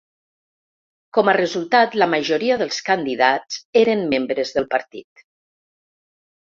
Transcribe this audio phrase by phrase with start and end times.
[1.17, 5.29] Com a resultat, la majoria dels candidats eren membres del partit.